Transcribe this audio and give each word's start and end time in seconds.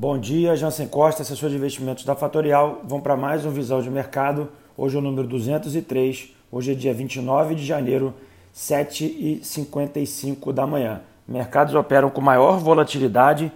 Bom 0.00 0.16
dia, 0.16 0.54
Jansen 0.54 0.86
Costa, 0.86 1.22
assessor 1.22 1.50
de 1.50 1.56
investimentos 1.56 2.04
da 2.04 2.14
Fatorial. 2.14 2.82
Vamos 2.84 3.02
para 3.02 3.16
mais 3.16 3.44
um 3.44 3.50
Visão 3.50 3.82
de 3.82 3.90
Mercado. 3.90 4.48
Hoje 4.76 4.94
é 4.94 5.00
o 5.00 5.02
número 5.02 5.26
203. 5.26 6.36
Hoje 6.52 6.70
é 6.70 6.74
dia 6.76 6.94
29 6.94 7.56
de 7.56 7.66
janeiro, 7.66 8.14
7h55 8.54 10.52
da 10.52 10.64
manhã. 10.68 11.00
Mercados 11.26 11.74
operam 11.74 12.10
com 12.10 12.20
maior 12.20 12.60
volatilidade, 12.60 13.50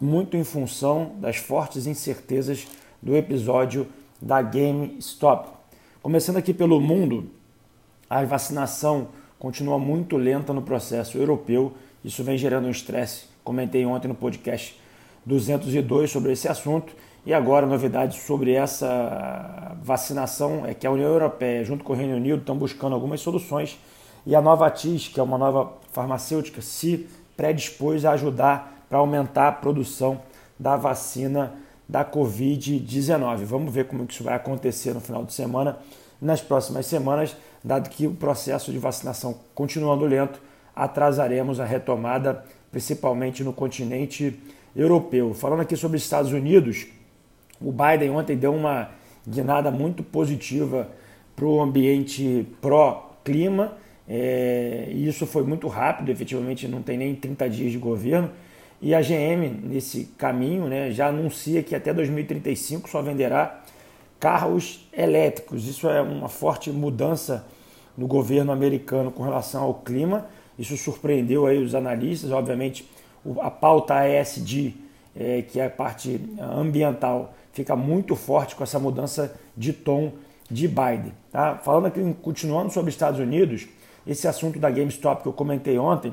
muito 0.00 0.36
em 0.36 0.42
função 0.42 1.12
das 1.20 1.36
fortes 1.36 1.86
incertezas 1.86 2.66
do 3.00 3.16
episódio 3.16 3.86
da 4.20 4.42
GameStop. 4.42 5.50
Começando 6.02 6.38
aqui 6.38 6.52
pelo 6.52 6.80
mundo, 6.80 7.30
a 8.10 8.24
vacinação 8.24 9.06
continua 9.38 9.78
muito 9.78 10.16
lenta 10.16 10.52
no 10.52 10.62
processo 10.62 11.16
europeu. 11.16 11.74
Isso 12.04 12.24
vem 12.24 12.36
gerando 12.36 12.66
um 12.66 12.72
estresse. 12.72 13.26
Comentei 13.44 13.86
ontem 13.86 14.08
no 14.08 14.16
podcast 14.16 14.84
202 15.26 16.10
sobre 16.10 16.32
esse 16.32 16.48
assunto. 16.48 16.94
E 17.26 17.34
agora, 17.34 17.66
novidades 17.66 18.22
sobre 18.22 18.52
essa 18.52 19.76
vacinação 19.82 20.64
é 20.64 20.72
que 20.72 20.86
a 20.86 20.90
União 20.90 21.08
Europeia, 21.08 21.64
junto 21.64 21.82
com 21.82 21.92
o 21.92 21.96
Reino 21.96 22.14
Unido, 22.14 22.38
estão 22.38 22.56
buscando 22.56 22.94
algumas 22.94 23.20
soluções 23.20 23.78
e 24.24 24.34
a 24.34 24.40
Novartis, 24.40 25.08
que 25.08 25.20
é 25.20 25.22
uma 25.22 25.36
nova 25.36 25.72
farmacêutica, 25.92 26.62
se 26.62 27.08
predispôs 27.36 28.04
a 28.04 28.12
ajudar 28.12 28.86
para 28.88 28.98
aumentar 28.98 29.48
a 29.48 29.52
produção 29.52 30.20
da 30.58 30.76
vacina 30.76 31.54
da 31.88 32.04
Covid-19. 32.04 33.44
Vamos 33.44 33.72
ver 33.72 33.86
como 33.86 34.04
isso 34.08 34.24
vai 34.24 34.34
acontecer 34.34 34.94
no 34.94 35.00
final 35.00 35.24
de 35.24 35.32
semana, 35.32 35.78
nas 36.20 36.40
próximas 36.40 36.86
semanas, 36.86 37.36
dado 37.62 37.90
que 37.90 38.06
o 38.06 38.14
processo 38.14 38.72
de 38.72 38.78
vacinação 38.78 39.36
continuando 39.54 40.04
lento, 40.04 40.40
atrasaremos 40.74 41.60
a 41.60 41.64
retomada, 41.64 42.44
principalmente 42.70 43.44
no 43.44 43.52
continente 43.52 44.40
europeu. 44.76 45.32
Falando 45.32 45.60
aqui 45.60 45.74
sobre 45.74 45.96
Estados 45.96 46.32
Unidos, 46.32 46.86
o 47.60 47.72
Biden 47.72 48.10
ontem 48.10 48.36
deu 48.36 48.54
uma 48.54 48.90
guinada 49.26 49.70
muito 49.70 50.02
positiva 50.02 50.88
para 51.34 51.46
o 51.46 51.60
ambiente 51.60 52.46
pró-clima. 52.60 53.72
É, 54.08 54.88
e 54.90 55.08
isso 55.08 55.26
foi 55.26 55.42
muito 55.42 55.66
rápido, 55.66 56.10
efetivamente 56.10 56.68
não 56.68 56.82
tem 56.82 56.96
nem 56.96 57.14
30 57.14 57.48
dias 57.48 57.72
de 57.72 57.78
governo. 57.78 58.30
E 58.80 58.94
a 58.94 59.00
GM, 59.00 59.62
nesse 59.64 60.04
caminho, 60.18 60.66
né, 60.66 60.90
já 60.90 61.08
anuncia 61.08 61.62
que 61.62 61.74
até 61.74 61.94
2035 61.94 62.88
só 62.88 63.00
venderá 63.00 63.62
carros 64.20 64.86
elétricos. 64.92 65.66
Isso 65.66 65.88
é 65.88 66.00
uma 66.00 66.28
forte 66.28 66.70
mudança 66.70 67.46
no 67.96 68.06
governo 68.06 68.52
americano 68.52 69.10
com 69.10 69.22
relação 69.22 69.62
ao 69.62 69.74
clima. 69.74 70.26
Isso 70.58 70.76
surpreendeu 70.76 71.46
aí 71.46 71.58
os 71.58 71.74
analistas, 71.74 72.30
obviamente 72.30 72.86
a 73.40 73.50
pauta 73.50 74.06
ESG, 74.06 74.74
é, 75.14 75.42
que 75.42 75.60
é 75.60 75.66
a 75.66 75.70
parte 75.70 76.20
ambiental, 76.40 77.34
fica 77.52 77.74
muito 77.74 78.14
forte 78.14 78.54
com 78.54 78.62
essa 78.62 78.78
mudança 78.78 79.34
de 79.56 79.72
tom 79.72 80.12
de 80.50 80.68
Biden. 80.68 81.12
Tá? 81.30 81.56
Falando 81.56 81.86
aqui, 81.86 82.16
continuando 82.22 82.72
sobre 82.72 82.90
Estados 82.90 83.18
Unidos, 83.18 83.66
esse 84.06 84.28
assunto 84.28 84.58
da 84.58 84.70
GameStop 84.70 85.22
que 85.22 85.28
eu 85.28 85.32
comentei 85.32 85.78
ontem, 85.78 86.12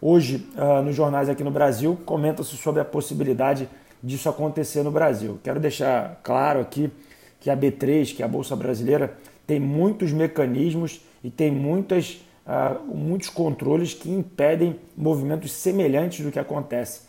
hoje 0.00 0.48
uh, 0.56 0.82
nos 0.82 0.96
jornais 0.96 1.28
aqui 1.28 1.44
no 1.44 1.50
Brasil, 1.50 1.98
comenta-se 2.04 2.56
sobre 2.56 2.80
a 2.80 2.84
possibilidade 2.84 3.68
disso 4.02 4.28
acontecer 4.28 4.82
no 4.82 4.90
Brasil. 4.90 5.38
Quero 5.44 5.60
deixar 5.60 6.18
claro 6.22 6.60
aqui 6.60 6.90
que 7.38 7.50
a 7.50 7.56
B3, 7.56 8.14
que 8.14 8.22
é 8.22 8.24
a 8.24 8.28
Bolsa 8.28 8.56
Brasileira, 8.56 9.16
tem 9.46 9.60
muitos 9.60 10.12
mecanismos 10.12 11.00
e 11.22 11.30
tem 11.30 11.50
muitas 11.50 12.20
uh, 12.46 12.84
muitos 12.94 13.28
controles 13.28 13.94
que 13.94 14.10
impedem 14.10 14.78
movimentos 14.96 15.52
semelhantes 15.52 16.24
do 16.24 16.32
que 16.32 16.38
acontece 16.38 17.02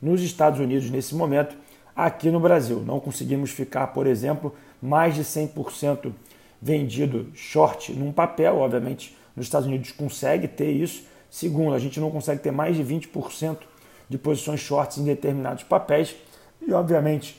nos 0.00 0.22
Estados 0.22 0.60
Unidos 0.60 0.90
nesse 0.90 1.14
momento, 1.14 1.56
aqui 1.94 2.30
no 2.30 2.40
Brasil. 2.40 2.82
Não 2.84 3.00
conseguimos 3.00 3.50
ficar, 3.50 3.88
por 3.88 4.06
exemplo, 4.06 4.54
mais 4.80 5.14
de 5.14 5.22
100% 5.22 6.12
vendido 6.60 7.30
short 7.34 7.92
num 7.92 8.12
papel, 8.12 8.56
obviamente 8.58 9.16
nos 9.36 9.46
Estados 9.46 9.68
Unidos 9.68 9.92
consegue 9.92 10.48
ter 10.48 10.70
isso. 10.70 11.04
Segundo, 11.28 11.74
a 11.74 11.78
gente 11.78 12.00
não 12.00 12.10
consegue 12.10 12.42
ter 12.42 12.50
mais 12.50 12.76
de 12.76 12.82
20% 12.82 13.58
de 14.08 14.16
posições 14.16 14.60
shorts 14.60 14.96
em 14.96 15.04
determinados 15.04 15.62
papéis. 15.64 16.16
E, 16.66 16.72
obviamente, 16.72 17.36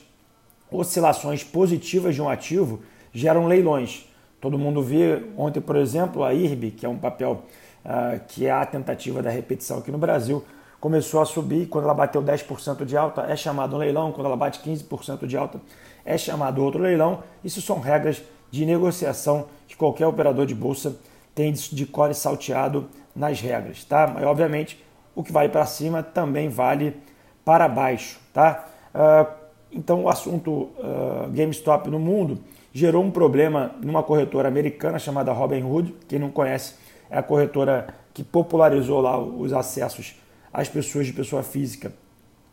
oscilações 0.70 1.42
positivas 1.42 2.14
de 2.14 2.22
um 2.22 2.28
ativo 2.28 2.80
geram 3.12 3.46
leilões. 3.46 4.08
Todo 4.40 4.58
mundo 4.58 4.82
vê 4.82 5.22
ontem, 5.36 5.60
por 5.60 5.76
exemplo, 5.76 6.22
a 6.22 6.32
IRB, 6.32 6.70
que 6.70 6.86
é 6.86 6.88
um 6.88 6.98
papel 6.98 7.42
uh, 7.84 8.20
que 8.28 8.46
é 8.46 8.50
a 8.50 8.64
tentativa 8.64 9.22
da 9.22 9.30
repetição 9.30 9.78
aqui 9.78 9.90
no 9.90 9.98
Brasil, 9.98 10.44
começou 10.80 11.20
a 11.20 11.24
subir. 11.24 11.66
Quando 11.66 11.84
ela 11.84 11.94
bateu 11.94 12.22
10% 12.22 12.84
de 12.84 12.96
alta, 12.96 13.22
é 13.22 13.34
chamado 13.34 13.74
um 13.74 13.78
leilão. 13.78 14.12
Quando 14.12 14.26
ela 14.26 14.36
bate 14.36 14.60
15% 14.60 15.26
de 15.26 15.36
alta, 15.36 15.60
é 16.04 16.16
chamado 16.16 16.62
outro 16.62 16.80
leilão. 16.80 17.22
Isso 17.42 17.60
são 17.60 17.80
regras 17.80 18.22
de 18.50 18.64
negociação 18.64 19.46
que 19.66 19.76
qualquer 19.76 20.06
operador 20.06 20.46
de 20.46 20.54
bolsa 20.54 20.96
tem 21.34 21.52
de 21.52 21.86
core 21.86 22.14
salteado 22.14 22.88
nas 23.14 23.40
regras, 23.40 23.84
tá? 23.84 24.06
Mas 24.06 24.24
obviamente 24.24 24.82
o 25.14 25.22
que 25.22 25.32
vale 25.32 25.48
para 25.48 25.66
cima 25.66 26.02
também 26.02 26.48
vale 26.48 26.96
para 27.44 27.68
baixo, 27.68 28.18
tá? 28.32 28.66
Uh, 28.94 29.48
então 29.70 30.04
o 30.04 30.08
assunto 30.08 30.50
uh, 30.50 31.28
GameStop 31.30 31.90
no 31.90 31.98
mundo 31.98 32.38
gerou 32.72 33.02
um 33.02 33.10
problema 33.10 33.74
numa 33.82 34.02
corretora 34.02 34.48
americana 34.48 34.98
chamada 34.98 35.32
Robinhood. 35.32 35.94
Quem 36.06 36.18
não 36.18 36.30
conhece, 36.30 36.74
é 37.10 37.18
a 37.18 37.22
corretora 37.22 37.88
que 38.12 38.22
popularizou 38.22 39.00
lá 39.00 39.18
os 39.18 39.52
acessos 39.52 40.16
às 40.52 40.68
pessoas 40.68 41.06
de 41.06 41.12
pessoa 41.12 41.42
física 41.42 41.92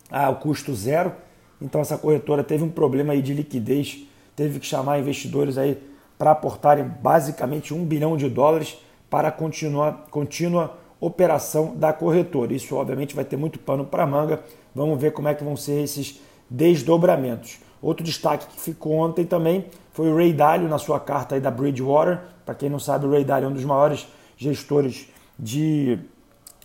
ao 0.10 0.36
custo 0.38 0.74
zero. 0.74 1.14
Então 1.62 1.82
essa 1.82 1.98
corretora 1.98 2.44
teve 2.44 2.64
um 2.64 2.70
problema 2.70 3.14
aí 3.14 3.22
de 3.22 3.34
liquidez, 3.34 4.06
teve 4.36 4.60
que 4.60 4.66
chamar 4.66 5.00
investidores 5.00 5.58
aí 5.58 5.82
para 6.18 6.32
aportarem 6.32 6.86
basicamente 6.86 7.74
um 7.74 7.84
bilhão 7.84 8.16
de 8.16 8.30
dólares 8.30 8.78
para 9.10 9.30
a 9.30 9.32
contínua, 9.32 10.06
contínua 10.12 10.78
operação 11.00 11.76
da 11.76 11.92
corretora. 11.94 12.54
Isso 12.54 12.76
obviamente 12.76 13.16
vai 13.16 13.26
ter 13.26 13.38
muito 13.38 13.60
pano 13.60 13.86
para 13.86 14.06
manga. 14.06 14.44
Vamos 14.74 15.00
ver 15.00 15.12
como 15.12 15.28
é 15.28 15.34
que 15.34 15.44
vão 15.44 15.56
ser 15.56 15.84
esses 15.84 16.22
desdobramentos. 16.50 17.60
Outro 17.82 18.04
destaque 18.04 18.48
que 18.48 18.60
ficou 18.60 18.94
ontem 18.94 19.26
também 19.26 19.66
foi 19.96 20.12
o 20.12 20.16
Ray 20.18 20.34
Dalio 20.34 20.68
na 20.68 20.78
sua 20.78 21.00
carta 21.00 21.36
aí 21.36 21.42
da 21.42 21.50
Bridgewater. 21.50 22.20
Para 22.46 22.54
quem 22.54 22.70
não 22.70 22.80
sabe, 22.80 23.06
o 23.06 23.12
Ray 23.12 23.24
Dalio 23.24 23.46
é 23.46 23.50
um 23.50 23.54
dos 23.54 23.64
maiores 23.64 24.06
gestores 24.36 25.08
de 25.40 25.98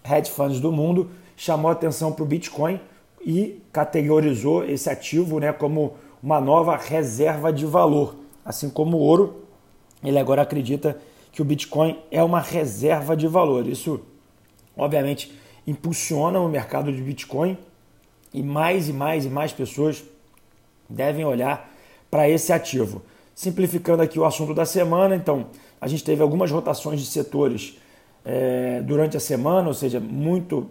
hedge 0.04 0.28
funds 0.32 0.58
do 0.58 0.72
mundo. 0.72 1.12
Chamou 1.36 1.70
atenção 1.70 2.10
para 2.10 2.24
o 2.24 2.26
Bitcoin 2.26 2.80
e 3.24 3.62
categorizou 3.72 4.64
esse 4.64 4.90
ativo 4.90 5.38
né, 5.38 5.52
como 5.52 5.94
uma 6.20 6.40
nova 6.40 6.76
reserva 6.76 7.52
de 7.52 7.64
valor. 7.64 8.16
Assim 8.44 8.68
como 8.68 8.96
o 8.96 9.00
ouro, 9.00 9.44
ele 10.02 10.18
agora 10.18 10.42
acredita 10.42 10.98
que 11.30 11.40
o 11.40 11.44
Bitcoin 11.44 12.00
é 12.10 12.24
uma 12.24 12.40
reserva 12.40 13.16
de 13.16 13.28
valor. 13.28 13.64
Isso, 13.68 14.00
obviamente, 14.76 15.32
impulsiona 15.64 16.40
o 16.40 16.48
mercado 16.48 16.92
de 16.92 17.00
Bitcoin 17.00 17.56
e 18.34 18.42
mais 18.42 18.88
e 18.88 18.92
mais 18.92 19.24
e 19.24 19.30
mais 19.30 19.52
pessoas 19.52 20.02
devem 20.88 21.24
olhar 21.24 21.70
para 22.10 22.28
esse 22.28 22.52
ativo. 22.52 23.02
Simplificando 23.34 24.02
aqui 24.02 24.18
o 24.18 24.24
assunto 24.24 24.54
da 24.54 24.64
semana, 24.64 25.16
então, 25.16 25.46
a 25.80 25.88
gente 25.88 26.04
teve 26.04 26.22
algumas 26.22 26.50
rotações 26.50 27.00
de 27.00 27.06
setores 27.06 27.78
é, 28.24 28.82
durante 28.82 29.16
a 29.16 29.20
semana, 29.20 29.68
ou 29.68 29.74
seja, 29.74 29.98
muito 29.98 30.70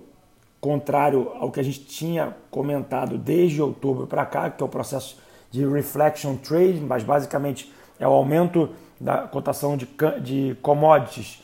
contrário 0.62 1.32
ao 1.40 1.52
que 1.52 1.60
a 1.60 1.64
gente 1.64 1.80
tinha 1.86 2.36
comentado 2.52 3.18
desde 3.18 3.62
outubro 3.62 4.06
para 4.06 4.26
cá, 4.26 4.50
que 4.50 4.62
é 4.62 4.66
o 4.66 4.70
processo 4.70 5.18
de 5.50 5.66
reflection 5.66 6.36
trade, 6.36 6.80
mas 6.80 7.04
basicamente 7.04 7.72
é 8.00 8.08
o 8.08 8.12
aumento 8.12 8.70
da 9.00 9.20
cotação 9.20 9.78
de, 9.78 9.88
de 10.22 10.56
commodities, 10.62 11.44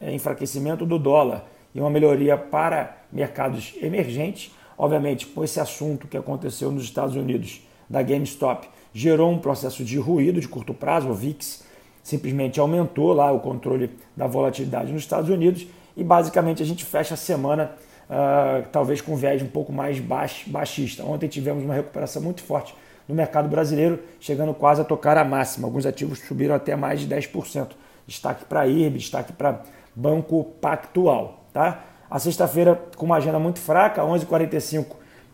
é, 0.00 0.12
enfraquecimento 0.12 0.84
do 0.84 0.98
dólar 0.98 1.44
e 1.74 1.80
uma 1.80 1.90
melhoria 1.90 2.36
para 2.36 2.98
mercados 3.12 3.74
emergentes. 3.80 4.52
Obviamente, 4.76 5.26
com 5.26 5.44
esse 5.44 5.60
assunto 5.60 6.08
que 6.08 6.16
aconteceu 6.16 6.70
nos 6.70 6.84
Estados 6.84 7.16
Unidos 7.16 7.62
da 7.88 8.02
GameStop 8.02 8.68
gerou 8.94 9.30
um 9.30 9.38
processo 9.38 9.84
de 9.84 9.98
ruído 9.98 10.40
de 10.40 10.46
curto 10.46 10.72
prazo, 10.72 11.08
o 11.08 11.14
VIX 11.14 11.64
simplesmente 12.02 12.60
aumentou 12.60 13.12
lá 13.12 13.32
o 13.32 13.40
controle 13.40 13.90
da 14.16 14.26
volatilidade 14.28 14.92
nos 14.92 15.02
Estados 15.02 15.28
Unidos 15.28 15.66
e 15.96 16.04
basicamente 16.04 16.62
a 16.62 16.66
gente 16.66 16.84
fecha 16.84 17.14
a 17.14 17.16
semana 17.16 17.72
uh, 18.08 18.64
talvez 18.70 19.00
com 19.00 19.16
viés 19.16 19.42
um 19.42 19.48
pouco 19.48 19.72
mais 19.72 19.98
baix, 19.98 20.44
baixista. 20.46 21.02
Ontem 21.02 21.28
tivemos 21.28 21.64
uma 21.64 21.74
recuperação 21.74 22.22
muito 22.22 22.42
forte 22.42 22.74
no 23.08 23.14
mercado 23.14 23.48
brasileiro, 23.48 23.98
chegando 24.20 24.54
quase 24.54 24.80
a 24.80 24.84
tocar 24.84 25.16
a 25.16 25.24
máxima. 25.24 25.66
Alguns 25.66 25.86
ativos 25.86 26.20
subiram 26.20 26.54
até 26.54 26.76
mais 26.76 27.00
de 27.00 27.08
10%. 27.08 27.70
Destaque 28.06 28.44
para 28.44 28.66
IRB, 28.66 28.98
destaque 28.98 29.32
para 29.32 29.62
Banco 29.94 30.44
Pactual. 30.60 31.46
Tá? 31.52 31.84
A 32.10 32.18
sexta-feira 32.18 32.80
com 32.96 33.06
uma 33.06 33.16
agenda 33.16 33.38
muito 33.38 33.58
fraca, 33.58 34.02
11h45, 34.02 34.86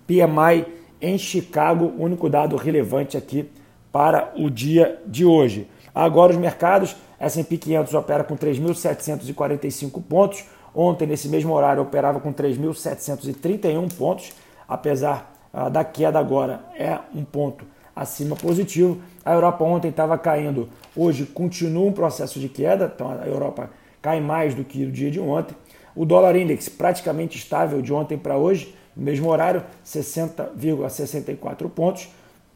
PMI 0.07 0.80
em 1.01 1.17
Chicago, 1.19 1.93
único 1.99 2.29
dado 2.29 2.57
relevante 2.57 3.17
aqui 3.17 3.51
para 3.93 4.33
o 4.37 4.51
dia 4.51 5.01
de 5.07 5.25
hoje. 5.25 5.69
Agora 5.95 6.33
os 6.33 6.39
mercados, 6.39 6.97
S&P 7.19 7.59
500 7.59 7.95
opera 7.95 8.25
com 8.25 8.37
3.745 8.37 10.03
pontos, 10.03 10.45
ontem 10.75 11.07
nesse 11.07 11.29
mesmo 11.29 11.53
horário 11.53 11.83
operava 11.83 12.21
com 12.21 12.33
3.731 12.33 13.93
pontos, 13.97 14.33
apesar 14.69 15.35
ah, 15.53 15.69
da 15.69 15.85
queda 15.85 16.19
agora 16.19 16.61
é 16.79 16.99
um 17.15 17.25
ponto 17.25 17.65
acima 17.95 18.37
positivo. 18.37 18.99
A 19.25 19.35
Europa 19.35 19.65
ontem 19.65 19.89
estava 19.89 20.17
caindo, 20.17 20.69
hoje 20.97 21.27
continua 21.27 21.87
um 21.87 21.93
processo 21.93 22.39
de 22.39 22.49
queda, 22.49 22.91
então 22.95 23.11
a 23.11 23.27
Europa 23.27 23.71
cai 24.01 24.21
mais 24.21 24.55
do 24.55 24.65
que 24.65 24.85
o 24.85 24.93
dia 24.93 25.11
de 25.11 25.21
ontem. 25.21 25.55
O 25.95 26.05
dólar 26.05 26.37
index 26.37 26.69
praticamente 26.69 27.37
estável 27.37 27.83
de 27.83 27.93
ontem 27.93 28.17
para 28.17 28.37
hoje, 28.37 28.75
no 29.01 29.07
mesmo 29.07 29.29
horário, 29.31 29.65
60,64 29.85 31.69
pontos, 31.71 32.09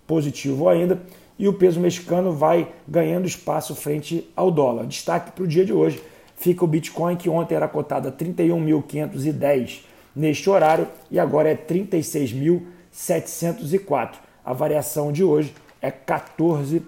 positivo 0.07 0.69
ainda. 0.69 1.01
E 1.39 1.49
o 1.49 1.55
peso 1.55 1.81
mexicano 1.81 2.33
vai 2.33 2.69
ganhando 2.87 3.27
espaço 3.27 3.75
frente 3.75 4.31
ao 4.37 4.51
dólar. 4.51 4.85
Destaque 4.87 5.33
para 5.33 5.43
o 5.43 5.49
dia 5.49 5.65
de 5.65 5.73
hoje 5.73 6.05
fica 6.37 6.63
o 6.63 6.69
Bitcoin, 6.69 7.17
que 7.17 7.31
ontem 7.31 7.55
era 7.55 7.67
cotado 7.67 8.09
a 8.09 8.13
31.510 8.13 9.85
neste 10.15 10.51
horário 10.51 10.87
e 11.11 11.19
agora 11.19 11.51
é 11.51 11.57
36.704. 11.57 14.17
A 14.45 14.53
variação 14.53 15.11
de 15.11 15.25
hoje 15.25 15.55
é 15.81 15.91
14%. 15.91 16.83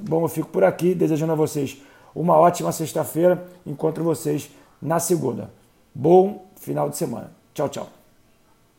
Bom, 0.00 0.22
eu 0.22 0.28
fico 0.28 0.48
por 0.48 0.64
aqui, 0.64 0.94
desejando 0.94 1.32
a 1.32 1.36
vocês 1.36 1.76
uma 2.14 2.38
ótima 2.38 2.72
sexta-feira. 2.72 3.46
Encontro 3.66 4.02
vocês 4.02 4.50
na 4.80 4.98
segunda. 4.98 5.50
Bom 5.94 6.46
final 6.56 6.88
de 6.88 6.96
semana. 6.96 7.30
Tchau, 7.52 7.68
tchau. 7.68 7.97